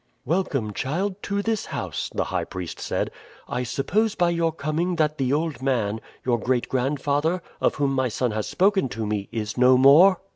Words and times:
"Welcome, 0.25 0.73
child, 0.73 1.21
to 1.21 1.43
this 1.43 1.67
house," 1.67 2.09
the 2.15 2.23
high 2.23 2.43
priest 2.45 2.79
said. 2.79 3.11
"I 3.47 3.61
suppose 3.61 4.15
by 4.15 4.31
your 4.31 4.51
coming 4.51 4.95
that 4.95 5.19
the 5.19 5.31
old 5.31 5.61
man, 5.61 6.01
your 6.25 6.39
great 6.39 6.67
grandfather, 6.67 7.43
of 7.61 7.75
whom 7.75 7.93
my 7.93 8.07
son 8.09 8.31
has 8.31 8.47
spoken 8.47 8.89
to 8.89 9.05
me, 9.05 9.29
is 9.31 9.59
no 9.59 9.77
more?" 9.77 10.19